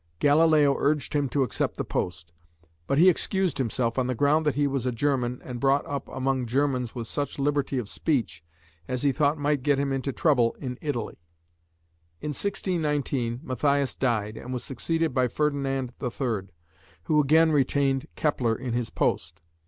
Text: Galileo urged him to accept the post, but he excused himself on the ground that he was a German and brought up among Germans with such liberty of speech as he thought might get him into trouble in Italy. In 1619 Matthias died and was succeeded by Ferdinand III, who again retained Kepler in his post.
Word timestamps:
Galileo 0.17 0.75
urged 0.79 1.13
him 1.13 1.29
to 1.29 1.43
accept 1.43 1.77
the 1.77 1.83
post, 1.85 2.33
but 2.87 2.97
he 2.97 3.07
excused 3.07 3.59
himself 3.59 3.99
on 3.99 4.07
the 4.07 4.15
ground 4.15 4.47
that 4.47 4.55
he 4.55 4.65
was 4.65 4.87
a 4.87 4.91
German 4.91 5.39
and 5.45 5.59
brought 5.59 5.85
up 5.85 6.07
among 6.09 6.47
Germans 6.47 6.95
with 6.95 7.07
such 7.07 7.37
liberty 7.37 7.77
of 7.77 7.87
speech 7.87 8.43
as 8.87 9.03
he 9.03 9.11
thought 9.11 9.37
might 9.37 9.61
get 9.61 9.77
him 9.77 9.93
into 9.93 10.11
trouble 10.11 10.55
in 10.59 10.79
Italy. 10.81 11.19
In 12.19 12.29
1619 12.29 13.41
Matthias 13.43 13.93
died 13.93 14.37
and 14.37 14.51
was 14.51 14.63
succeeded 14.63 15.13
by 15.13 15.27
Ferdinand 15.27 15.93
III, 16.01 16.49
who 17.03 17.19
again 17.19 17.51
retained 17.51 18.07
Kepler 18.15 18.55
in 18.55 18.73
his 18.73 18.89
post. 18.89 19.43